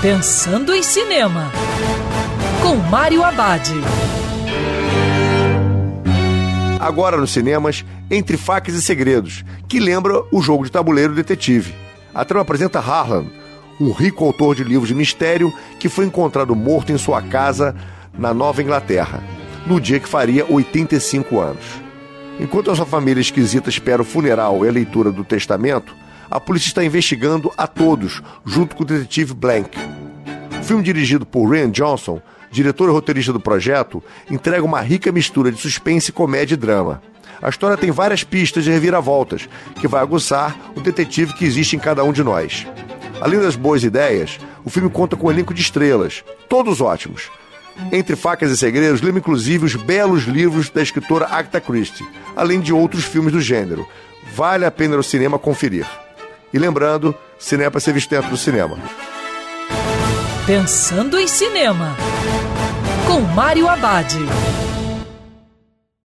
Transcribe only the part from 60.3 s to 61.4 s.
Pensando em